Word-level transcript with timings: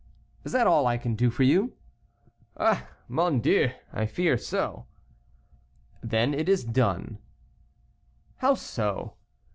"Is 0.43 0.51
that 0.53 0.65
all 0.65 0.87
I 0.87 0.97
can 0.97 1.13
do 1.13 1.29
for 1.29 1.43
you?" 1.43 1.73
"Ah, 2.57 2.87
mon 3.07 3.39
Dieu! 3.39 3.69
I 3.93 4.07
fear 4.07 4.35
so." 4.35 4.87
"Then 6.01 6.33
it 6.33 6.49
is 6.49 6.63
done." 6.63 7.19
"How 8.37 8.55
so?" 8.55 9.13